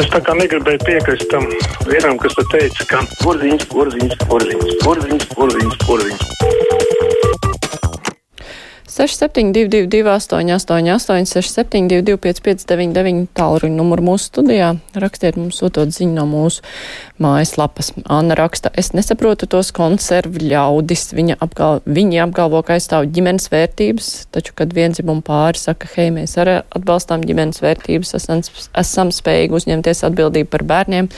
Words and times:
Es 0.00 0.06
tā 0.08 0.16
kā 0.24 0.32
negribēju 0.32 0.80
piekrist 0.86 1.26
tam 1.28 1.44
vienam, 1.90 2.16
kas 2.22 2.32
te 2.38 2.46
teica, 2.54 2.86
ka 2.88 3.02
porziņš, 3.20 3.66
porziņš, 3.74 4.16
porziņš, 4.30 4.72
porziņš, 4.86 5.28
porziņš, 5.36 5.78
porziņš. 5.84 6.59
6722, 9.00 10.04
888, 10.04 11.24
672, 11.24 12.18
559, 12.20 13.30
tālruņa 13.32 13.72
numuru 13.72 14.10
mūsu 14.10 14.28
studijā. 14.28 14.74
Rakstiet 14.92 15.38
mums, 15.40 15.56
sūtot 15.62 15.88
ziņu 15.94 16.18
no 16.18 16.26
mūsu 16.28 16.60
mājaslapas. 17.20 17.94
Anna 18.12 18.36
raksta, 18.36 18.68
es 18.76 18.92
nesaprotu 18.92 19.48
tos 19.48 19.70
konservu 19.76 20.42
ļaudis. 20.44 21.06
Viņa 21.16 21.38
apgal, 21.40 21.80
viņi 21.88 22.20
apgalvo, 22.26 22.60
ka 22.66 22.76
aizstāv 22.76 23.08
ģimenes 23.08 23.48
vērtības, 23.52 24.10
taču, 24.36 24.52
kad 24.58 24.76
vienzimuma 24.76 25.24
pāri 25.24 25.60
saka, 25.60 25.88
hei, 25.94 26.10
mēs 26.12 26.36
arī 26.40 26.58
atbalstām 26.76 27.24
ģimenes 27.24 27.62
vērtības, 27.64 28.12
esam, 28.20 28.44
esam 28.84 29.14
spējīgi 29.16 29.56
uzņemties 29.62 30.04
atbildību 30.10 30.52
par 30.52 30.66
bērniem, 30.74 31.08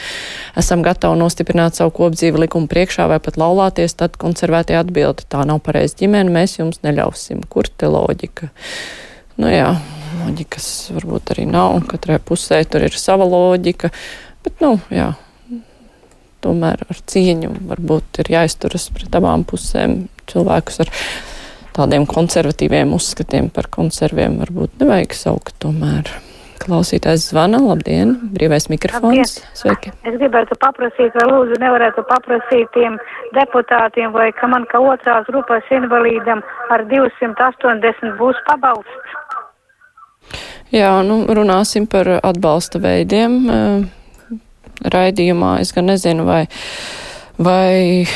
esam 0.59 0.87
gatavi 0.87 1.19
nostiprināt 1.19 1.79
savu 1.79 1.95
kopdzīvi 1.99 2.47
likumu 2.47 2.71
priekšā 2.71 3.11
vai 3.11 3.19
pat 3.23 3.43
laulāties, 3.43 3.99
tad 3.99 4.19
konservētie 4.23 4.79
atbildi, 4.79 5.27
tā 5.35 5.43
nav 5.51 5.65
pareiza 5.67 5.99
ģimene, 6.03 6.31
mēs 6.31 6.61
jums 6.61 6.83
neļausim. 6.87 7.43
Kur 7.51 7.72
te 7.81 7.91
loģika? 7.91 8.49
Nu 9.41 9.51
jā, 9.53 9.73
loģikas 10.21 10.69
varbūt 10.97 11.35
arī 11.35 11.47
nav, 11.51 11.81
katrai 11.91 12.19
pusē 12.23 12.63
tur 12.69 12.87
ir 12.87 12.97
sava 12.99 13.27
loģika, 13.29 13.93
bet, 14.45 14.59
nu, 14.65 14.77
jā, 14.93 15.13
tomēr 16.43 16.83
ar 16.89 17.05
cieņu 17.13 17.53
varbūt 17.71 18.23
ir 18.23 18.33
jāizturas 18.37 18.89
pret 18.95 19.15
abām 19.19 19.47
pusēm 19.49 20.03
cilvēkus 20.31 20.83
ar 20.85 20.93
tādiem 21.77 22.05
konservatīviem 22.09 22.93
uzskatiem 22.97 23.49
par 23.55 23.71
konserviem 23.73 24.41
varbūt 24.43 24.83
nevajag 24.83 25.17
saukt 25.17 25.57
tomēr. 25.63 26.11
Klausītājs 26.63 27.25
zvana, 27.33 27.59
labdien, 27.63 28.15
brīvais 28.35 28.69
mikrofons, 28.71 29.05
labdien. 29.05 29.49
sveiki. 29.59 29.93
Es 30.07 30.19
gribētu 30.21 30.57
paprasīt, 30.63 31.17
vai 31.19 31.27
lūdzu 31.31 31.59
nevarētu 31.63 32.05
paprasīt 32.11 32.71
tiem 32.77 32.99
deputātiem, 33.35 34.13
vai 34.15 34.31
ka 34.37 34.51
man 34.51 34.67
kā 34.71 34.79
otrās 34.79 35.27
grupas 35.31 35.67
invalīdam 35.75 36.45
ar 36.71 36.87
280 36.93 38.15
būs 38.21 38.39
pabalsts. 38.47 39.19
Jā, 40.73 40.93
nu 41.05 41.25
runāsim 41.29 41.85
par 41.91 42.09
atbalsta 42.23 42.81
veidiem 42.81 43.43
raidījumā. 44.95 45.59
Es 45.61 45.75
gan 45.77 45.91
nezinu, 45.91 46.25
vai, 46.25 46.47
vai 47.37 48.07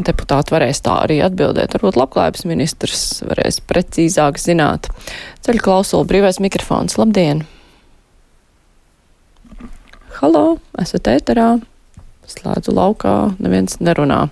deputāti 0.00 0.54
varēs 0.54 0.82
tā 0.86 0.96
arī 1.04 1.20
atbildēt. 1.26 1.76
Varbūt 1.76 1.98
labklājības 2.00 2.46
ministrs 2.48 3.06
varēs 3.26 3.60
precīzāk 3.68 4.40
zināt. 4.40 4.88
Ceļu 5.44 5.64
klausulu 5.66 6.08
brīvais 6.08 6.40
mikrofons. 6.42 6.96
Labdien! 7.00 7.44
Halo, 10.20 10.58
esat 10.76 11.06
ēterā? 11.08 11.54
Slēdzu 12.28 12.74
laukā, 12.76 13.12
neviens 13.40 13.78
nerunā. 13.80 14.26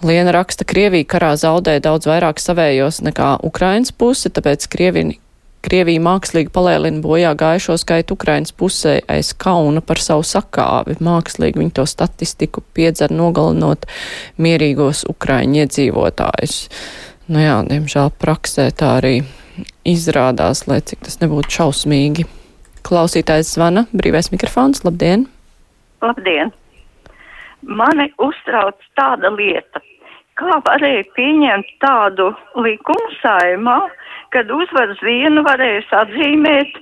Liena 0.00 0.32
raksta, 0.32 0.64
Krievija 0.64 1.04
karā 1.12 1.34
zaudē 1.36 1.74
daudz 1.84 2.08
vairāk 2.08 2.40
savējos 2.40 3.02
nekā 3.04 3.34
Ukrainas 3.44 3.92
puse, 3.92 4.32
tāpēc 4.32 4.64
Krievija 4.72 5.18
Krievija 5.66 6.00
mākslīgi 6.00 6.52
palēlina 6.54 7.02
bojā 7.04 7.34
gājušo 7.36 7.76
skaitu 7.82 8.14
Ukrainas 8.16 8.54
pusē 8.56 9.00
aiz 9.12 9.34
kauna 9.36 9.82
par 9.84 10.00
savu 10.00 10.24
sakāvi. 10.24 10.96
Mākslīgi 11.04 11.60
viņi 11.60 11.74
to 11.76 11.84
statistiku 11.90 12.64
piedzer 12.72 13.12
nogalinot 13.12 13.84
mierīgos 14.40 15.04
Ukraiņu 15.10 15.66
iedzīvotājus. 15.66 16.56
Nu 17.28 17.44
jā, 17.44 17.58
diemžēl 17.66 18.14
praksē 18.22 18.70
tā 18.72 18.94
arī 19.02 19.14
izrādās, 19.84 20.64
lai 20.70 20.80
cik 20.86 21.04
tas 21.04 21.20
nebūtu 21.20 21.58
šausmīgi. 21.58 22.28
Klausītājs 22.86 23.48
zvana, 23.56 23.82
brīvais 23.98 24.28
mikrofons, 24.30 24.84
labdien! 24.86 25.24
Labdien! 26.04 26.52
Mani 27.66 28.06
uztrauc 28.22 28.78
tāda 28.94 29.32
lieta, 29.34 29.82
kā 30.38 30.60
varēja 30.68 31.02
pieņemt 31.16 31.72
tādu 31.82 32.28
likumu 32.62 33.08
saimā, 33.18 33.80
kad 34.30 34.52
uzvaras 34.54 35.02
dienu 35.02 35.42
varēs 35.48 35.90
atzīmēt 35.98 36.78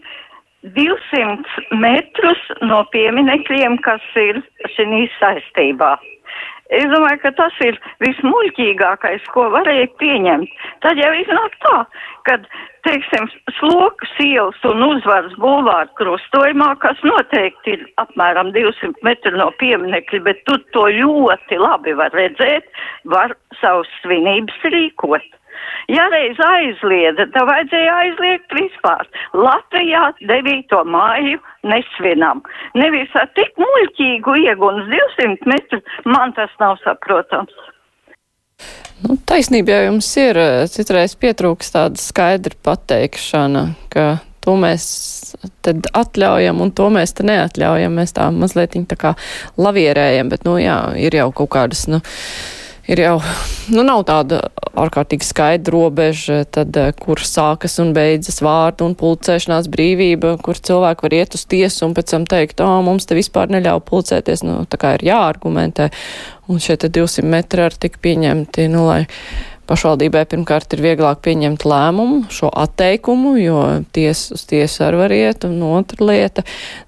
200 0.77 1.81
metrus 1.81 2.45
no 2.69 2.83
pieminekļiem, 2.93 3.79
kas 3.87 4.05
ir 4.21 4.43
šī 4.77 5.07
saistībā. 5.17 5.95
Es 6.73 6.85
domāju, 6.89 7.19
ka 7.21 7.31
tas 7.37 7.57
ir 7.61 7.77
vismuļķīgākais, 8.01 9.27
ko 9.35 9.51
varēja 9.53 9.89
pieņemt. 10.01 10.55
Tad 10.81 10.97
jau 10.97 11.11
iznāk 11.21 11.59
tā, 11.61 11.75
ka, 12.25 12.39
teiksim, 12.89 13.29
slokas 13.59 14.15
ielas 14.25 14.65
un 14.71 14.81
uzvaras 14.87 15.37
bulvāra 15.41 15.91
krustojumā, 16.01 16.71
kas 16.81 17.01
noteikti 17.05 17.77
ir 17.77 17.85
apmēram 18.01 18.55
200 18.57 19.05
metri 19.05 19.37
no 19.37 19.51
pieminekļa, 19.61 20.23
bet 20.25 20.41
tu 20.49 20.57
to 20.73 20.89
ļoti 20.89 21.61
labi 21.61 21.97
var 22.01 22.17
redzēt, 22.17 22.73
var 23.13 23.37
savus 23.61 23.91
svinības 24.01 24.65
rīkot. 24.73 25.29
Ja 25.93 26.07
reiz 26.13 26.41
aizliedza, 26.41 27.27
tad 27.35 27.49
vajadzēja 27.51 27.97
aizliegt 28.05 28.57
vispār. 28.57 29.05
Latvijā 29.37 30.07
9. 30.25 30.81
māju 30.89 31.41
nesvinam. 31.69 32.43
Nevis 32.79 33.13
ar 33.21 33.29
tik 33.37 33.53
muļķīgu 33.61 34.39
iegunu 34.47 34.87
200 34.91 35.51
metru, 35.51 35.81
man 36.09 36.33
tas 36.39 36.53
nav 36.63 36.79
saprotams. 36.85 37.55
Nu, 39.05 39.19
taisnība 39.29 39.75
jau 39.75 39.89
jums 39.91 40.09
ir, 40.17 40.39
citreiz 40.73 41.17
pietrūks 41.21 41.75
tāda 41.75 42.01
skaidra 42.01 42.57
pateikšana, 42.65 43.67
ka 43.93 44.07
to 44.45 44.55
mēs 44.61 44.85
tad 45.65 45.89
atļaujam 45.97 46.61
un 46.65 46.73
to 46.77 46.89
mēs 46.93 47.17
te 47.17 47.27
neatļaujam. 47.27 47.97
Mēs 47.99 48.15
tā 48.17 48.29
mazliet 48.33 48.77
tā 48.89 48.99
kā 49.01 49.15
lavierējam, 49.61 50.31
bet, 50.33 50.45
nu 50.49 50.57
jā, 50.61 50.79
ir 51.01 51.17
jau 51.17 51.31
kaut 51.37 51.53
kādas, 51.57 51.87
nu 51.91 52.01
ir 52.91 53.01
jau, 53.01 53.15
nu, 53.73 53.83
nav 53.87 54.03
tāda 54.09 54.41
ārkārtīgi 54.75 55.27
skaidra 55.27 55.73
robeža, 55.75 56.43
tad, 56.51 56.77
eh, 56.77 56.93
kur 56.99 57.23
sākas 57.23 57.79
un 57.83 57.93
beidzas 57.97 58.41
vārdu 58.45 58.89
un 58.89 58.97
pulcēšanās 58.99 59.71
brīvība, 59.73 60.35
kur 60.43 60.59
cilvēki 60.59 61.07
var 61.07 61.17
iet 61.21 61.35
uz 61.39 61.47
tiesu 61.47 61.87
un 61.89 61.95
pēc 61.95 62.11
tam 62.11 62.27
teikt, 62.29 62.61
o, 62.61 62.83
mums 62.83 63.07
te 63.07 63.17
vispār 63.19 63.53
neļauj 63.55 63.83
pulcēties, 63.89 64.45
nu, 64.45 64.65
tā 64.67 64.81
kā 64.81 64.95
ir 64.99 65.07
jāargumentē. 65.11 65.91
Un 66.49 66.61
šie 66.61 66.77
te 66.77 66.91
200 66.93 67.25
metri 67.25 67.65
ar 67.65 67.73
tik 67.73 67.97
pieņemti, 68.05 68.69
nu, 68.69 68.85
lai 68.91 69.07
pašvaldībai 69.69 70.25
pirmkārt 70.29 70.77
ir 70.77 70.83
vieglāk 70.85 71.23
pieņemt 71.25 71.65
lēmumu, 71.69 72.25
šo 72.33 72.51
atteikumu, 72.65 73.35
jo 73.41 73.61
ties, 73.97 74.27
uz 74.35 74.45
tiesu 74.51 74.85
arī 74.87 75.01
var 75.01 75.15
iet, 75.17 75.47
un 75.49 75.63
otra 75.69 76.09
lieta, 76.11 76.45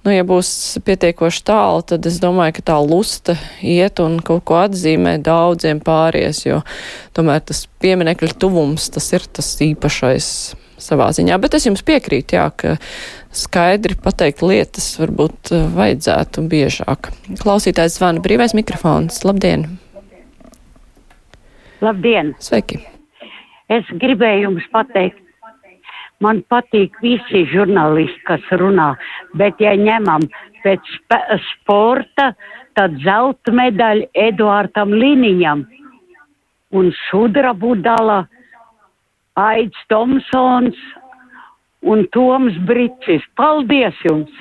nu, 0.07 0.13
ja 0.15 0.27
būs 0.27 0.51
pietiekoši 0.87 1.43
tālu, 1.47 1.87
tad 1.93 2.09
es 2.09 2.21
domāju, 2.23 2.59
ka 2.59 2.67
tā 2.73 2.79
lusta 2.83 3.39
iet 3.65 4.03
un 4.05 4.19
kaut 4.25 4.45
ko 4.49 4.61
atzīmē 4.65 5.17
daudziem 5.25 5.81
pāries, 5.85 6.45
jo 6.47 6.63
tomēr 7.17 7.43
tas 7.49 7.65
pieminekļa 7.83 8.37
tuvums, 8.41 8.91
tas 8.95 9.11
ir 9.17 9.27
tas 9.33 9.55
īpašais 9.65 10.29
savā 10.81 11.09
ziņā. 11.17 11.39
Bet 11.41 11.57
es 11.57 11.67
jums 11.69 11.85
piekrītu, 11.87 12.37
jā, 12.37 12.51
ka 12.53 12.77
skaidri 13.37 13.97
pateikt 14.01 14.45
lietas 14.45 14.93
varbūt 15.01 15.55
vajadzētu 15.77 16.45
biežāk. 16.51 17.11
Klausītājs 17.41 17.99
zvana 17.99 18.25
brīvais 18.25 18.57
mikrofons. 18.57 19.25
Labdien! 19.27 19.69
Labdien! 21.85 22.35
Sveiki! 22.41 22.81
Es 23.69 23.89
gribēju 24.01 24.47
jums 24.47 24.67
pateikt, 24.73 25.21
man 26.23 26.41
patīk 26.49 26.95
visi 27.03 27.43
žurnālisti, 27.51 28.23
kas 28.29 28.45
runā, 28.61 28.93
bet 29.37 29.61
ja 29.61 29.75
ņemam 29.77 30.25
pēc 30.65 30.93
sporta, 31.51 32.31
tad 32.79 32.97
zelta 33.05 33.53
medaļa 33.53 34.09
Eduardam 34.27 34.95
Liniņam 34.95 35.67
un 36.77 36.93
sudrabu 37.07 37.75
dala 37.83 38.23
Aids 39.37 39.83
Tomsons 39.91 40.79
un 41.85 42.07
Toms 42.15 42.57
Bricis. 42.69 43.27
Paldies 43.37 43.99
jums! 44.07 44.33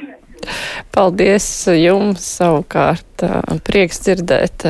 Paldies 0.95 1.47
jums 1.75 2.23
savukārt. 2.37 3.25
Prieks 3.67 4.05
dzirdēt 4.05 4.67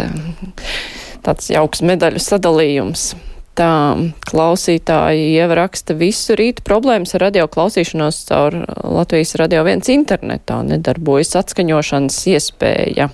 tāds 1.26 1.50
jauks 1.52 1.84
medaļu 1.86 2.22
sadalījums. 2.22 3.14
Tā 3.56 3.96
klausītāji 4.28 5.30
ieraksta 5.38 5.96
visu 5.96 6.36
rītu 6.36 6.64
problēmas 6.68 7.16
ar 7.16 7.24
radio 7.30 7.46
klausīšanos 7.48 8.18
caur 8.28 8.58
Latvijas 8.84 9.38
radio 9.40 9.64
viens 9.64 9.88
internetā. 9.94 10.60
Nedarbojas 10.68 11.32
atskaņošanas 11.40 12.20
iespēja. 12.34 13.08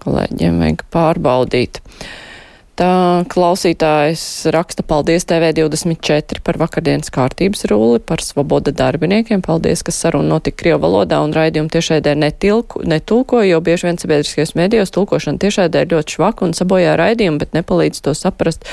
Kolēģiem 0.00 0.62
vajag 0.64 0.86
pārbaudīt. 0.94 1.82
Tā 2.80 3.26
klausītājs 3.28 4.22
raksta 4.54 4.80
paldies 4.88 5.26
TV24 5.28 6.40
par 6.40 6.56
vakardienas 6.62 7.12
kārtības 7.12 7.66
rūli, 7.68 7.98
par 8.00 8.22
svoboda 8.24 8.72
darbiniekiem. 8.72 9.42
Paldies, 9.44 9.82
ka 9.84 9.92
saruna 9.92 10.30
notika 10.30 10.62
Krievu 10.62 10.80
valodā 10.86 11.18
un 11.20 11.34
raidījumu 11.36 11.68
tiešēdē 11.74 12.14
netulko, 12.16 13.42
jo 13.44 13.58
bieži 13.60 13.90
vien 13.90 14.00
sabiedriskajos 14.00 14.54
mēdījos 14.56 14.94
tulkošana 14.96 15.42
tiešēdē 15.44 15.84
ir 15.84 15.92
ļoti 15.92 16.16
švaka 16.16 16.48
un 16.48 16.56
sabojā 16.56 16.96
raidījumu, 16.96 17.42
bet 17.42 17.52
nepalīdz 17.58 18.00
to 18.06 18.16
saprast, 18.16 18.64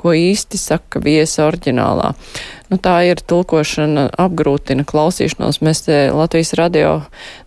ko 0.00 0.16
īsti 0.16 0.56
saka 0.56 1.04
viesa 1.04 1.44
oriģinālā. 1.50 2.14
Nu, 2.70 2.76
tā 2.78 3.00
ir 3.02 3.18
tulkošana, 3.18 4.04
apgrūtina 4.14 4.84
klausīšanos. 4.86 5.58
Mēs 5.66 5.80
te 5.88 5.96
Latvijas 6.14 6.52
radio, 6.54 6.92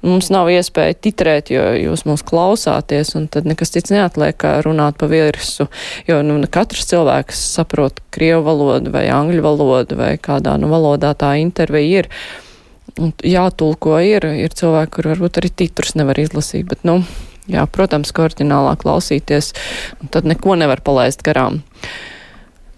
mums 0.04 0.28
nav 0.34 0.50
iespēja 0.52 0.98
titrēt, 1.00 1.52
jo 1.54 1.64
jūs 1.80 2.04
mūs 2.04 2.26
klausāties, 2.28 3.14
un 3.16 3.30
tad 3.32 3.48
nekas 3.48 3.72
cits 3.72 3.94
neatliek, 3.96 4.36
kā 4.36 4.58
runāt 4.66 5.00
pa 5.00 5.08
virsu, 5.08 5.70
jo 6.10 6.20
nu, 6.28 6.42
katrs 6.52 6.92
cilvēks 6.92 7.40
saprot 7.54 8.04
krievu 8.12 8.44
valodu 8.50 8.92
vai 8.92 9.06
angļu 9.16 9.46
valodu 9.48 10.02
vai 10.02 10.12
kādā 10.20 10.58
nu, 10.60 10.68
valodā 10.74 11.14
tā 11.16 11.38
intervija 11.40 12.04
ir. 12.04 12.12
Un 13.00 13.16
jātulko 13.24 13.96
ir, 14.04 14.28
ir 14.44 14.52
cilvēki, 14.52 14.92
kur 14.98 15.14
varbūt 15.14 15.40
arī 15.40 15.54
titrus 15.64 15.96
nevar 15.96 16.20
izlasīt, 16.20 16.68
bet, 16.68 16.84
nu, 16.84 17.00
jā, 17.48 17.64
protams, 17.72 18.12
ka 18.12 18.28
orģinālā 18.28 18.76
klausīties, 18.84 19.54
tad 20.12 20.28
neko 20.28 20.60
nevar 20.60 20.84
palaist 20.84 21.24
garām. 21.24 21.64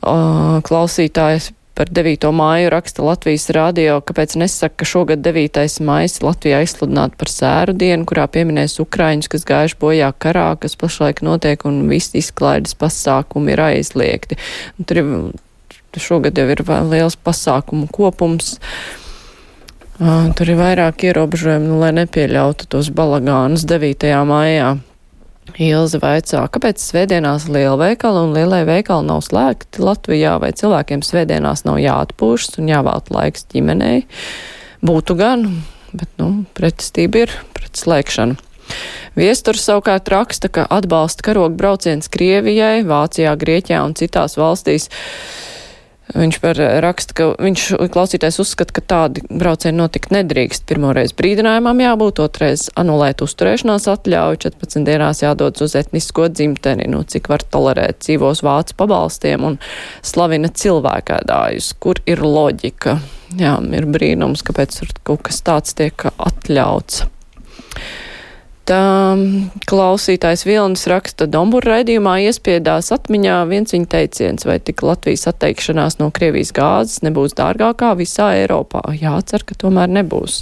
Klausītājs 0.06 1.55
Par 1.76 1.90
9. 1.92 2.30
māju 2.32 2.70
raksta 2.72 3.04
Latvijas 3.04 3.50
rādio, 3.52 3.98
kāpēc 4.08 4.38
nesaka, 4.40 4.78
ka 4.80 4.86
šogad 4.88 5.20
9. 5.26 5.60
mājas 5.84 6.22
Latvijā 6.24 6.62
izsludināt 6.64 7.18
par 7.20 7.28
sēru 7.28 7.76
dienu, 7.76 8.08
kurā 8.08 8.30
pieminēs 8.32 8.78
Ukraiņus, 8.80 9.28
kas 9.34 9.44
gājuši 9.50 9.76
bojā 9.82 10.14
karā, 10.16 10.54
kas 10.56 10.78
pašlaik 10.80 11.20
notiek 11.28 11.68
un 11.68 11.82
visi 11.92 12.22
izklaides 12.22 12.78
pasākumi 12.80 13.52
ir 13.58 13.64
aizliegti. 13.66 14.40
Un 14.80 14.88
tur 14.88 15.02
ir, 15.02 15.12
šogad 16.00 16.40
jau 16.40 16.48
ir 16.56 16.64
liels 16.94 17.20
pasākumu 17.20 17.92
kopums. 17.92 18.56
Uh, 19.96 20.32
tur 20.36 20.52
ir 20.52 20.60
vairāk 20.60 21.04
ierobežojumu, 21.08 21.74
nu, 21.74 21.84
lai 21.84 21.92
nepieļautu 22.00 22.72
tos 22.72 22.88
balagānus 22.96 23.68
9. 23.68 24.16
maijā. 24.32 24.78
Ilze 25.56 26.02
vaicā, 26.04 26.42
kāpēc 26.52 26.82
svētdienās 26.84 27.46
lielveikali 27.48 28.26
un 28.26 28.34
lielie 28.36 28.66
veikali 28.68 29.08
nav 29.08 29.22
slēgti 29.24 29.80
Latvijā, 29.80 30.34
vai 30.44 30.50
cilvēkiem 30.52 31.00
svētdienās 31.06 31.64
nav 31.64 31.80
jāatpūšas 31.80 32.60
un 32.60 32.72
jāvēlt 32.74 33.08
laiks 33.16 33.48
ģimenei? 33.54 34.02
Būtu 34.84 35.16
gan, 35.16 35.46
bet, 35.96 36.10
nu, 36.20 36.44
pretestība 36.60 37.24
ir 37.24 37.38
pret 37.56 37.80
slēgšanu. 37.80 38.36
Viesturs 39.16 39.64
savukārt 39.64 40.12
raksta, 40.12 40.52
ka 40.52 40.66
atbalsta 40.68 41.24
karogu 41.24 41.56
brauciens 41.56 42.12
Krievijai, 42.12 42.84
Vācijā, 42.84 43.32
Grieķijā 43.40 43.80
un 43.86 43.96
citās 43.96 44.36
valstīs 44.36 44.90
Viņš 46.14 46.38
par 46.38 46.60
raksta, 46.86 47.16
ka 47.18 47.26
viņš 47.42 47.64
klausītājs 47.94 48.38
uzskata, 48.44 48.76
ka 48.78 48.84
tādi 48.86 49.24
braucieni 49.26 49.80
notikt 49.80 50.12
nedrīkst. 50.14 50.68
Pirmoreiz 50.70 51.16
brīdinājumam 51.18 51.82
jābūt, 51.82 52.22
otrais 52.22 52.68
anulēt 52.78 53.24
uzturēšanās 53.26 53.88
atļauju, 53.90 54.44
14 54.46 54.86
dienās 54.86 55.24
jādodas 55.24 55.66
uz 55.66 55.74
etnisko 55.82 56.28
dzimteni, 56.30 56.86
nu 56.94 57.02
cik 57.10 57.32
var 57.34 57.42
tolerēt 57.50 58.04
dzīvos 58.06 58.44
vācu 58.46 58.78
pabalstiem 58.78 59.50
un 59.50 59.58
slavina 60.06 60.54
cilvēkēdājus, 60.54 61.74
kur 61.82 62.04
ir 62.06 62.22
loģika. 62.22 63.00
Jā, 63.42 63.58
ir 63.74 63.90
brīnums, 63.90 64.46
kāpēc 64.46 64.78
kaut 65.04 65.26
kas 65.26 65.42
tāds 65.44 65.74
tiek 65.76 66.06
atļauts. 66.06 67.08
Tā 68.66 69.14
klausītājs 69.70 70.42
Vilnis 70.48 70.88
raksta 70.90 71.28
Dombura 71.30 71.76
raidījumā 71.76 72.16
iespiedās 72.26 72.90
atmiņā 72.96 73.36
viens 73.52 73.76
viņa 73.76 73.90
teiciens, 73.92 74.46
vai 74.50 74.58
tik 74.58 74.82
Latvijas 74.82 75.28
atteikšanās 75.30 76.00
no 76.00 76.10
Krievijas 76.14 76.50
gāzes 76.56 77.04
nebūs 77.06 77.38
dārgākā 77.38 77.92
visā 78.00 78.32
Eiropā. 78.40 78.82
Jācer, 78.98 79.46
ka 79.46 79.58
tomēr 79.62 79.92
nebūs. 80.00 80.40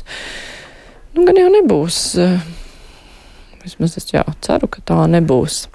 Nu, 1.18 1.26
gan 1.28 1.42
jau 1.42 1.50
nebūs. 1.52 1.98
Vismaz 3.66 4.00
es 4.00 4.08
jā, 4.16 4.24
ceru, 4.44 4.72
ka 4.72 4.80
tā 4.88 5.04
nebūs. 5.12 5.66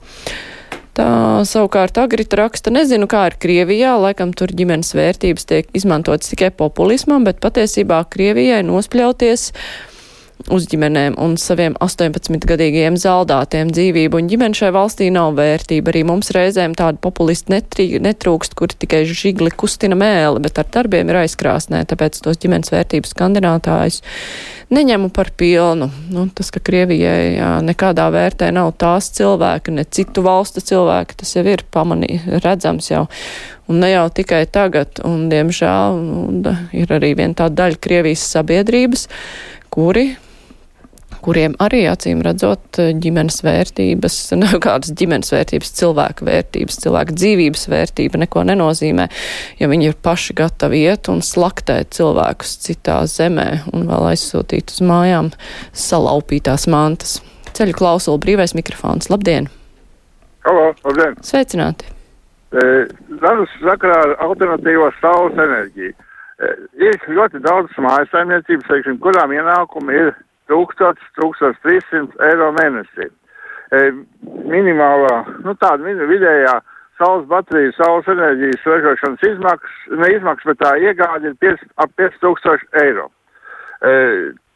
Tā 0.96 1.10
savukārt 1.46 2.00
Agrita 2.00 2.40
raksta, 2.40 2.72
nezinu, 2.74 3.06
kā 3.12 3.28
ir 3.28 3.36
Krievijā, 3.38 3.92
laikam 4.00 4.32
tur 4.34 4.50
ģimenes 4.56 4.96
vērtības 4.96 5.46
tiek 5.46 5.68
izmantotas 5.76 6.32
tikai 6.32 6.48
populismam, 6.50 7.28
bet 7.28 7.44
patiesībā 7.44 8.00
Krievijai 8.10 8.64
nospļauties 8.66 9.52
uz 10.46 10.66
ģimenēm 10.70 11.16
un 11.20 11.34
saviem 11.40 11.74
18-gadīgajiem 11.82 12.96
zaldātiem 13.00 13.72
dzīvību, 13.74 14.20
un 14.20 14.28
ģimene 14.30 14.56
šai 14.56 14.70
valstī 14.74 15.08
nav 15.14 15.34
vērtība. 15.38 15.90
Arī 15.92 16.04
mums 16.06 16.30
reizēm 16.34 16.76
tādi 16.78 17.00
populisti 17.02 17.52
netrī, 17.56 17.88
netrūkst, 18.02 18.54
kuri 18.58 18.78
tikai 18.84 19.02
žigli 19.08 19.50
kustina 19.50 19.98
mēli, 19.98 20.42
bet 20.44 20.60
ar 20.62 20.70
darbiem 20.78 21.10
ir 21.10 21.20
aizkrāsnē, 21.24 21.82
tāpēc 21.90 22.20
tos 22.24 22.38
ģimenes 22.42 22.72
vērtības 22.74 23.16
kandidātājus 23.18 24.00
neņemu 24.74 25.10
par 25.16 25.32
pilnu. 25.36 25.90
Nu, 26.14 26.26
tas, 26.34 26.52
ka 26.54 26.62
Krievijai 26.64 27.34
jā, 27.38 27.50
nekādā 27.64 28.06
vērtē 28.14 28.52
nav 28.54 28.74
tās 28.80 29.10
cilvēki, 29.16 29.74
ne 29.74 29.84
citu 29.84 30.24
valstu 30.26 30.62
cilvēki, 30.64 31.18
tas 31.22 31.34
jau 31.36 31.44
ir 31.48 31.64
pamanī, 31.74 32.20
redzams 32.44 32.92
jau. 32.92 33.08
Un 33.68 33.82
ne 33.82 33.90
jau 33.92 34.06
tikai 34.14 34.46
tagad, 34.52 35.02
un 35.04 35.26
diemžēl 35.32 35.98
un, 35.98 36.40
ir 36.76 36.94
arī 36.94 37.12
viena 37.18 37.36
tā 37.42 37.50
daļa 37.52 37.82
Krievijas 37.84 38.24
sabiedrības, 38.30 39.08
kuri 39.72 40.06
kuriem 41.24 41.56
arī 41.62 41.84
acīm 41.90 42.22
redzot 42.24 42.80
ģimenes 43.02 43.42
vērtības, 43.46 44.18
ne 44.40 44.50
kādas 44.62 44.94
ģimenes 44.98 45.32
vērtības, 45.34 45.72
cilvēka 45.80 46.28
vērtības, 46.28 46.80
cilvēka 46.84 47.16
dzīvības 47.18 47.66
vērtība 47.72 48.22
neko 48.24 48.44
nenozīmē, 48.50 49.08
ja 49.60 49.70
viņi 49.70 49.90
ir 49.90 49.98
paši 50.02 50.38
gatavi 50.38 50.84
iet 50.86 51.10
un 51.12 51.22
slaktēt 51.24 51.94
cilvēkus 51.98 52.56
citā 52.66 53.00
zemē 53.10 53.48
un 53.72 53.88
vēl 53.90 54.12
aizsūtīt 54.14 54.74
uz 54.74 54.82
mājām 54.84 55.32
salaupītās 55.76 56.68
mantas. 56.70 57.18
Ceļu 57.58 57.74
klausulu 57.74 58.20
brīvais 58.22 58.54
mikrofons. 58.54 59.10
Labdien! 59.10 59.48
Halo, 60.46 60.72
labdien! 60.84 61.16
Sveicināti! 61.26 61.98
Zarus 63.20 63.50
sakarā 63.60 63.96
ar 64.06 64.14
alternatīvo 64.24 64.88
saules 65.02 65.36
enerģiju. 65.36 65.92
E, 66.38 66.52
ir 66.80 66.96
ļoti 67.10 67.42
daudz 67.44 67.74
mājasaimniecības, 67.82 68.68
teiksim, 68.70 68.96
kurām 69.02 69.34
ienākumi 69.34 69.96
ir 69.98 70.12
1000, 70.14 70.27
1300 70.50 72.26
eiro 72.30 72.50
mēnesī. 72.56 73.08
E, 73.68 73.84
minimālā, 74.48 75.14
nu 75.44 75.54
tāda 75.60 75.84
min, 75.84 76.00
vidējā 76.10 76.56
saules 76.98 77.28
bateriju, 77.30 77.74
saules 77.76 78.08
enerģijas 78.10 78.66
ražošanas 78.66 79.24
izmaksas, 79.28 79.78
ne 80.02 80.10
izmaksas, 80.16 80.50
bet 80.50 80.60
tā 80.64 80.74
iegāde 80.82 81.32
ir 81.32 81.38
5, 81.44 81.64
ap 81.84 81.94
5000 82.00 82.82
eiro. 82.82 83.08
E, 83.84 83.92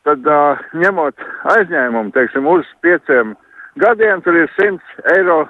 tad 0.07 0.27
uh, 0.27 0.63
ņemot 0.75 1.27
aizņēmumu, 1.55 2.11
teiksim, 2.17 2.47
uz 2.51 2.67
pieciem 2.83 3.37
gadiem, 3.83 4.23
tur 4.25 4.37
ir 4.41 4.51
100 4.59 5.05
eiro 5.17 5.45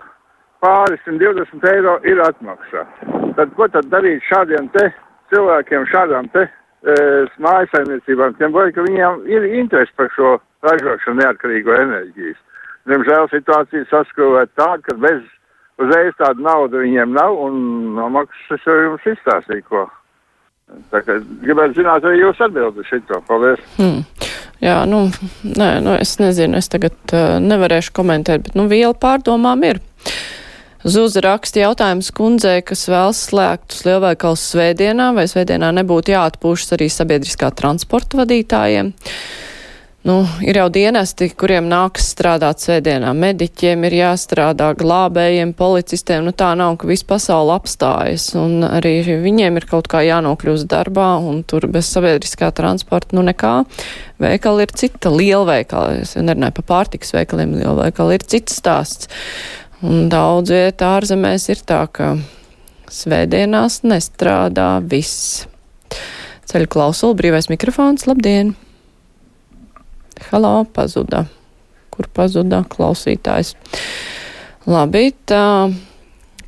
pāri 0.62 0.98
120 1.06 1.68
eiro 1.72 1.98
ir 2.06 2.20
atmaksa. 2.22 2.84
Tad 3.38 3.54
ko 3.56 3.68
tad 3.72 3.88
darīt 3.92 4.22
šādiem 4.28 4.68
te 4.76 4.90
cilvēkiem, 5.32 5.88
šādām 5.90 6.28
te 6.34 6.46
mājasaimniecībām, 6.82 8.34
tiem 8.38 8.54
vajag, 8.54 8.74
ka 8.74 8.86
viņiem 8.86 9.20
ir 9.30 9.46
interesi 9.60 9.94
par 9.96 10.10
šo 10.16 10.34
ražošanu 10.66 11.22
neatkarīgo 11.22 11.76
enerģijas. 11.78 12.40
Diemžēl 12.90 13.28
situācija 13.30 13.86
saskrūvē 13.90 14.48
tāda, 14.58 14.82
ka 14.88 14.96
bez 14.98 15.22
uzreiz 15.82 16.14
tāda 16.18 16.42
nauda 16.42 16.82
viņiem 16.82 17.14
nav, 17.14 17.38
un 17.38 17.58
no 17.96 18.08
maksas 18.12 18.66
jau 18.66 18.78
jums 18.80 19.06
izstāstīju, 19.14 19.66
ko. 19.68 19.86
Tā 20.90 21.02
kā 21.04 21.18
gribētu 21.42 21.78
zināt, 21.78 22.04
vai 22.06 22.16
jūs 22.16 22.40
atbildat 22.42 22.88
šito. 22.88 23.20
Paldies. 23.28 23.62
Hmm. 23.76 24.02
Jā, 24.62 24.82
nu, 24.88 25.04
nē, 25.42 25.70
nu, 25.82 25.96
es 25.98 26.14
nezinu, 26.22 26.60
es 26.62 26.70
tagad 26.72 26.94
uh, 27.12 27.36
nevarēšu 27.42 27.92
komentēt, 27.98 28.46
bet, 28.46 28.54
nu, 28.58 28.68
viela 28.70 28.94
pārdomām 28.94 29.64
ir. 29.68 29.82
Zuza 30.82 31.20
raksta 31.22 31.60
jautājums 31.62 32.08
kundzei, 32.10 32.58
kas 32.66 32.88
vēlas 32.90 33.20
slēgt 33.28 33.76
uz 33.76 33.84
lielveikalu 33.86 34.38
svētdienā, 34.40 35.12
vai 35.14 35.28
svētdienā 35.30 35.68
nebūtu 35.78 36.10
jāatpūšas 36.16 36.74
arī 36.74 36.88
sabiedriskā 36.90 37.52
transporta 37.54 38.18
vadītājiem. 38.18 38.90
Nu, 40.02 40.16
ir 40.42 40.58
jau 40.58 40.64
dienesti, 40.74 41.28
kuriem 41.38 41.68
nāks 41.70 42.08
strādāt 42.10 42.58
svētdienā. 42.64 43.12
Mediķiem 43.14 43.86
ir 43.86 43.94
jāstrādā, 44.00 44.72
glābējiem, 44.74 45.52
policistiem. 45.54 46.26
Nu, 46.26 46.34
tā 46.34 46.48
nav, 46.58 46.74
ka 46.82 46.90
viss 46.90 47.06
pasaule 47.06 47.54
apstājas. 47.54 48.32
Un 48.34 48.66
arī 48.66 48.96
viņiem 49.22 49.62
ir 49.62 49.68
kaut 49.70 49.86
kā 49.92 50.02
jānokļūst 50.02 50.66
darbā, 50.74 51.12
un 51.22 51.44
tur 51.46 51.68
bez 51.70 51.94
sabiedriskā 51.94 52.50
transporta 52.58 53.14
nu 53.14 53.22
nekā. 53.30 53.54
Veikali 54.22 54.66
ir 54.66 54.74
cita 54.82 55.14
lielveikala. 55.14 56.00
Es 56.02 56.18
nerunāju 56.18 56.58
par 56.58 56.70
pārtiks 56.74 57.14
veikaliem. 57.14 57.60
Lielveikali 57.62 58.18
ir 58.18 58.26
cits 58.34 58.58
stāsts. 58.58 59.06
Un 59.82 60.06
daudz 60.06 60.52
vietā 60.54 60.92
ārzemēs 61.00 61.48
ir 61.50 61.62
tā, 61.66 61.80
ka 61.90 62.12
svētdienās 62.86 63.80
nestrādā 63.82 64.76
viss. 64.86 65.48
Ceļu 66.46 66.68
klausulu, 66.70 67.16
brīvais 67.18 67.48
mikrofons, 67.50 68.06
labdien! 68.06 68.52
Halo, 70.28 70.62
pazuda. 70.70 71.24
Kur 71.90 72.06
pazuda 72.14 72.62
klausītājs? 72.70 73.56
Labi, 74.70 75.08
tā 75.26 75.42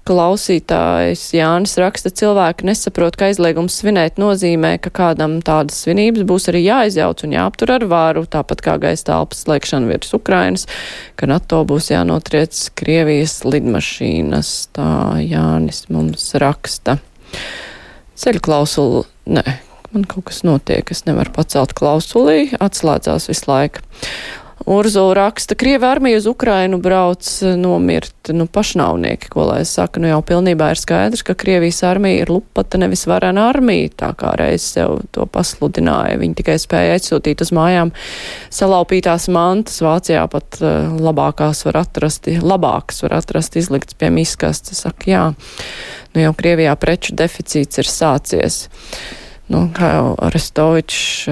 klausītājs 0.08 1.22
Jānis 1.34 1.76
raksta, 1.80 2.12
cilvēki 2.12 2.66
nesaprot, 2.68 3.16
ka 3.16 3.30
aizliegums 3.30 3.78
svinēt 3.80 4.20
nozīmē, 4.20 4.76
ka 4.84 4.92
kādam 4.94 5.38
tādas 5.44 5.80
svinības 5.84 6.26
būs 6.28 6.48
arī 6.52 6.64
jāizjauc 6.66 7.24
un 7.24 7.34
jāaptur 7.36 7.74
ar 7.78 7.86
vāru, 7.88 8.24
tāpat 8.28 8.62
kā 8.64 8.76
gaisa 8.82 9.08
telpas 9.10 9.44
slēgšana 9.46 9.88
virs 9.90 10.12
Ukrainas, 10.16 10.68
ka 11.16 11.28
NATO 11.30 11.62
būs 11.68 11.90
jānotriec 11.94 12.60
Krievijas 12.78 13.40
lidmašīnas. 13.48 14.54
Tā 14.76 14.90
Jānis 15.24 15.84
mums 15.88 16.30
raksta. 16.40 16.98
ceļu 18.20 18.40
klausulu, 18.44 19.04
nē, 19.26 19.44
man 19.94 20.04
kaut 20.10 20.28
kas 20.30 20.44
notiek, 20.46 20.90
es 20.92 21.04
nevaru 21.08 21.32
pacelt 21.34 21.74
klausulī, 21.76 22.52
atslēdzās 22.60 23.30
visu 23.32 23.50
laiku. 23.50 23.84
Urzula 24.66 25.14
raksta, 25.14 25.54
Krieva 25.54 25.90
armija 25.92 26.16
uz 26.16 26.26
Ukrainu 26.26 26.78
brauc 26.80 27.26
nomirt, 27.56 28.30
nu, 28.32 28.46
pašnāvnieki, 28.48 29.28
ko 29.28 29.44
lai 29.50 29.58
es 29.60 29.74
saku, 29.76 30.00
nu 30.00 30.08
jau 30.08 30.22
pilnībā 30.24 30.70
ir 30.72 30.80
skaidrs, 30.80 31.20
ka 31.26 31.36
Krievijas 31.36 31.82
armija 31.84 32.22
ir 32.22 32.32
lupata 32.32 32.80
nevis 32.80 33.04
varena 33.04 33.50
armija, 33.50 33.90
tā 34.00 34.08
kā 34.16 34.32
reiz 34.40 34.64
sev 34.64 35.02
to 35.12 35.26
pasludināja. 35.28 36.16
Viņi 36.22 36.38
tikai 36.38 36.56
spēja 36.62 36.94
aizsūtīt 36.96 37.44
uz 37.44 37.52
mājām 37.52 37.92
salaupītās 38.48 39.28
mantas, 39.34 39.82
Vācijā 39.84 40.24
pat 40.32 40.56
uh, 40.62 40.94
labākās 40.96 41.60
var 41.68 41.82
atrast, 41.82 42.30
labākas 42.40 43.04
var 43.04 43.18
atrast 43.20 43.60
izlikts 43.60 43.98
pie 44.00 44.08
miskastes. 44.14 44.80
Saka, 44.86 45.10
jā, 45.10 45.26
nu 46.16 46.24
jau 46.24 46.32
Krievijā 46.40 46.72
preču 46.80 47.12
deficīts 47.20 47.84
ir 47.84 47.92
sācies. 47.92 48.64
Nu, 49.52 49.66
kā 49.76 49.92
jau 49.98 50.08
Arestovičs. 50.24 51.28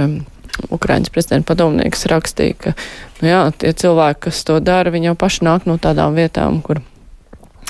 Ukraiņas 0.73 1.12
prezidenta 1.12 1.52
padomnieks 1.52 2.06
rakstīja, 2.11 2.56
ka 2.61 2.73
nu 3.23 3.30
jā, 3.30 3.42
tie 3.56 3.73
cilvēki, 3.73 4.26
kas 4.28 4.42
to 4.49 4.59
dara, 4.61 4.92
viņi 4.92 5.12
jau 5.12 5.18
paši 5.18 5.47
nāk 5.49 5.68
no 5.68 5.78
tādām 5.80 6.16
vietām, 6.18 6.61
kur 6.64 6.82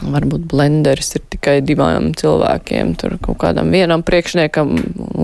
varbūt 0.02 0.46
blenderis 0.50 1.14
ir 1.16 1.24
tikai 1.30 1.60
divām 1.64 2.10
cilvēkiem, 2.18 2.94
tur 2.98 3.18
kaut 3.22 3.38
kādam 3.42 3.70
vienam 3.74 4.02
priekšniekam, 4.06 4.72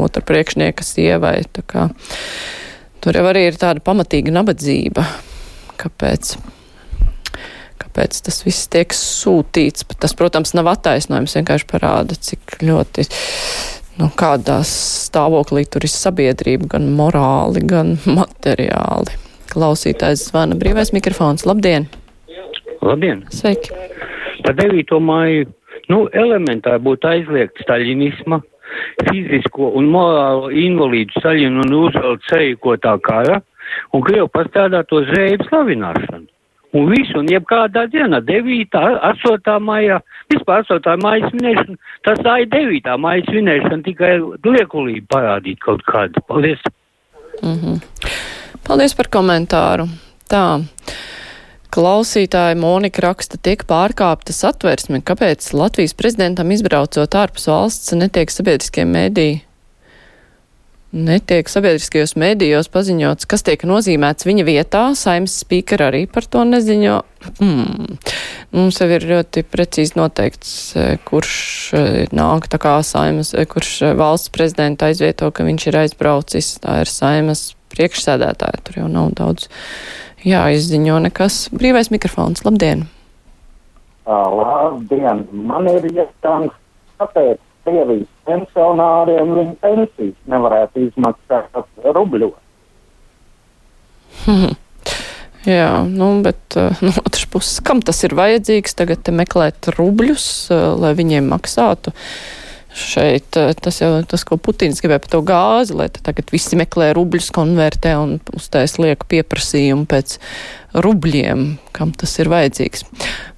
otra 0.04 0.22
priekšnieka 0.22 0.86
sievai. 0.86 1.40
Kā, 1.66 1.88
tur 3.02 3.18
jau 3.18 3.26
arī 3.30 3.48
ir 3.48 3.58
tāda 3.58 3.82
pamatīga 3.84 4.34
nabadzība. 4.38 5.06
Kāpēc? 5.78 6.36
Kāpēc 7.78 8.22
tas 8.26 8.40
viss 8.46 8.70
tiek 8.70 8.94
sūtīts? 8.94 9.86
Tas, 9.98 10.14
protams, 10.18 10.54
nav 10.58 10.70
attaisnojums, 10.74 11.36
vienkārši 11.38 11.68
parāda, 11.70 12.18
cik 12.18 12.58
ļoti 12.62 13.06
nu, 13.98 14.08
kādā 14.18 14.60
stāvoklī 14.66 15.64
tur 15.70 15.86
ir 15.86 15.92
sabiedrība, 15.92 16.72
gan 16.76 16.90
morāli, 16.98 17.64
gan 17.66 17.96
materiāli. 18.18 19.16
Klausītājs 19.48 20.28
zvana 20.28 20.58
brīvais 20.60 20.92
mikrofons. 20.96 21.46
Labdien! 21.48 21.88
Labdien! 22.84 23.24
Sveiki! 23.34 23.74
Par 24.44 24.54
9. 24.58 24.94
māju, 25.02 25.48
nu, 25.90 26.04
elementāri 26.14 26.84
būtu 26.84 27.10
aizliegt 27.10 27.58
staļinisma, 27.64 28.40
fizisko 29.08 29.72
un 29.80 29.88
morālo 29.90 30.52
invalīdu 30.54 31.22
saļinu 31.24 31.64
un 31.64 31.76
uzvelt 31.80 32.26
seju, 32.30 32.58
ko 32.62 32.76
tā 32.80 32.94
kara, 33.02 33.40
un 33.96 34.04
Krievu 34.04 34.28
pastrādāto 34.32 35.02
zēju 35.08 35.48
slavināšanu. 35.48 36.28
Un 36.76 36.90
visu, 36.92 37.16
un 37.16 37.28
jebkādā 37.32 37.86
dienā, 37.88 38.20
9. 38.28 38.66
8. 39.08 39.54
maijā, 39.64 40.02
vispār 40.28 40.66
8. 40.68 40.98
maija 41.00 41.30
svinēšana, 41.30 41.76
tas 42.04 42.20
tā 42.26 42.34
ir 42.42 42.50
9. 42.52 42.96
maija 43.00 43.24
svinēšana, 43.30 43.80
tikai 43.86 44.10
liekulība 44.44 45.08
parādīt 45.14 45.62
kaut 45.64 45.80
kādu. 45.88 46.20
Paldies! 46.28 46.60
Mm 47.40 47.56
-hmm. 47.56 47.80
Paldies 48.68 48.94
par 48.94 49.08
komentāru. 49.08 49.88
Tā. 50.28 50.60
Klausītāja 51.72 52.56
Monika 52.56 53.02
raksta, 53.02 53.36
tiek 53.36 53.64
pārkāpta 53.64 54.32
satversme, 54.32 55.00
kāpēc 55.00 55.52
Latvijas 55.52 55.94
prezidentam 55.94 56.50
izbraucot 56.50 57.14
ārpus 57.14 57.48
valsts 57.48 57.92
netiek 57.92 58.30
sabiedriskie 58.30 58.84
mēdī 58.84 59.47
netiek 60.92 61.48
sabiedriskajos 61.50 62.14
mēdījos 62.18 62.70
paziņots, 62.72 63.28
kas 63.28 63.44
tiek 63.44 63.62
nozīmēts 63.68 64.26
viņa 64.28 64.44
vietā. 64.48 64.82
Saimas 64.96 65.36
spīkera 65.42 65.90
arī 65.90 66.06
par 66.10 66.26
to 66.30 66.44
neziņo. 66.48 66.96
Hmm. 67.40 67.98
Mums 68.54 68.78
jau 68.80 68.88
ir 68.94 69.04
ļoti 69.08 69.44
precīzi 69.50 69.98
noteikts, 69.98 70.52
e, 70.72 70.86
kurš 71.08 71.34
e, 71.76 71.84
nāk 72.16 72.48
tā 72.48 72.60
kā 72.62 72.78
saimas, 72.86 73.34
e, 73.34 73.44
kurš 73.50 73.72
valsts 73.98 74.32
prezidenta 74.32 74.88
aizvieto, 74.88 75.28
ka 75.34 75.44
viņš 75.44 75.66
ir 75.68 75.80
aizbraucis. 75.82 76.54
Tā 76.64 76.80
ir 76.84 76.92
saimas 76.92 77.50
priekšsēdētāja. 77.74 78.62
Tur 78.64 78.80
jau 78.82 78.92
nav 78.92 79.12
daudz 79.18 79.50
jāizziņo 80.24 81.02
nekas. 81.08 81.48
Brīvais 81.52 81.92
mikrofons. 81.92 82.46
Labdien! 82.48 82.86
Labdien! 84.08 85.26
Man 85.36 85.68
ir 85.68 85.84
jautājums, 85.92 86.56
kāpēc 86.96 87.44
Krievijas 87.68 88.08
pensionāriem 88.28 89.34
viņa 89.36 89.54
pensijas 89.60 90.16
nevarētu 90.30 90.86
izmaksāt 90.88 91.84
rubļos. 91.84 92.38
Hmm. 94.24 94.56
Jā, 95.48 95.84
nu, 95.86 96.10
bet 96.24 96.56
uh, 96.58 96.74
no 96.84 96.92
otras 97.04 97.28
puses, 97.30 97.60
kam 97.64 97.82
tas 97.84 98.00
ir 98.04 98.16
vajadzīgs 98.18 98.76
tagad 98.78 99.08
meklēt 99.14 99.70
rubļus, 99.76 100.26
uh, 100.52 100.72
lai 100.80 100.94
viņiem 100.98 101.28
maksātu? 101.30 101.94
Šeit 102.78 103.38
uh, 103.40 103.50
tas 103.58 103.80
jau 103.82 103.90
tas, 104.06 104.24
ko 104.26 104.38
Putins 104.40 104.78
gribēja 104.82 105.02
par 105.04 105.12
to 105.12 105.22
gāzi, 105.26 105.74
lai 105.78 105.88
tagad 105.92 106.30
visi 106.34 106.58
meklē 106.58 106.92
rubļus, 106.96 107.32
konvertē 107.34 107.96
un 107.98 108.18
uztais 108.38 108.76
lieku 108.78 109.08
pieprasījumu 109.10 109.88
pēc 109.90 110.18
rubļiem, 110.78 111.48
kam 111.74 111.92
tas 111.96 112.14
ir 112.20 112.30
vajadzīgs. 112.30 112.84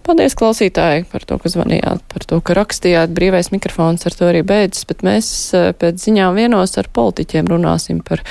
Paldies, 0.06 0.34
klausītāji, 0.34 1.04
par 1.12 1.24
to, 1.28 1.38
ka 1.38 1.52
zvanījāt, 1.52 2.02
par 2.10 2.26
to, 2.26 2.40
ka 2.44 2.56
rakstījāt. 2.58 3.12
Brīvais 3.14 3.52
mikrofons 3.54 4.08
ar 4.08 4.16
to 4.16 4.28
arī 4.30 4.40
beidzas, 4.46 4.86
bet 4.90 5.04
mēs 5.06 5.32
eh, 5.54 5.70
pēc 5.76 6.02
ziņām 6.08 6.38
vienos 6.40 6.76
ar 6.80 6.90
politiķiem 6.92 7.50
runāsim 7.52 8.00
par 8.04 8.24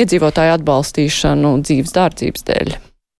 iedzīvotāju 0.00 0.58
atbalstīšanu 0.58 1.58
dzīves 1.62 1.94
dārdzības 1.96 2.48
dēļ. 2.50 2.78